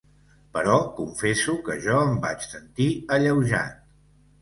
[0.55, 3.83] Però confesso que jo em vaig sentir alleujat.